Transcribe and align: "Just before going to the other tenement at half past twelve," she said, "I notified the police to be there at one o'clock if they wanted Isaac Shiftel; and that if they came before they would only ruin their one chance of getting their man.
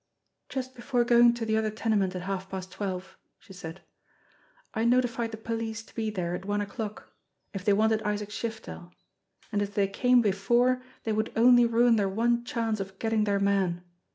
"Just 0.49 0.73
before 0.73 1.03
going 1.03 1.31
to 1.35 1.45
the 1.45 1.55
other 1.55 1.69
tenement 1.69 2.15
at 2.15 2.23
half 2.23 2.49
past 2.49 2.71
twelve," 2.71 3.19
she 3.37 3.53
said, 3.53 3.81
"I 4.73 4.83
notified 4.83 5.29
the 5.29 5.37
police 5.37 5.83
to 5.83 5.93
be 5.93 6.09
there 6.09 6.33
at 6.33 6.43
one 6.43 6.59
o'clock 6.59 7.11
if 7.53 7.63
they 7.63 7.73
wanted 7.73 8.01
Isaac 8.01 8.29
Shiftel; 8.31 8.93
and 9.51 9.61
that 9.61 9.69
if 9.69 9.75
they 9.75 9.87
came 9.87 10.23
before 10.23 10.81
they 11.03 11.13
would 11.13 11.31
only 11.35 11.67
ruin 11.67 11.97
their 11.97 12.09
one 12.09 12.43
chance 12.43 12.79
of 12.79 12.97
getting 12.97 13.25
their 13.25 13.39
man. 13.39 13.83